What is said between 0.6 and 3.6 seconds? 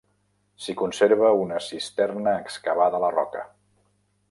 S'hi conserva una cisterna excavada a la roca.